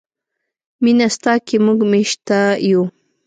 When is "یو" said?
2.69-2.83